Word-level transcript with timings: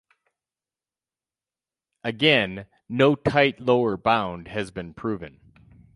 Again, 2.03 2.65
no 2.89 3.13
tight 3.13 3.59
lower 3.59 3.97
bound 3.97 4.47
has 4.47 4.71
been 4.71 4.95
proven. 4.95 5.39